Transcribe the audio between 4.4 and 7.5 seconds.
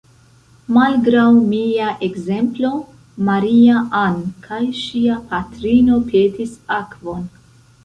kaj ŝia patrino petis akvon.